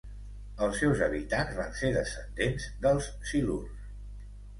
[0.67, 3.85] Els seus habitants van ser descendents dels silurs.